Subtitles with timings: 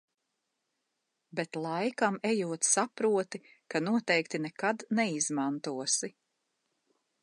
[1.39, 3.43] Bet laikam ejot saproti,
[3.75, 6.15] ka noteikti nekad neizmantosi...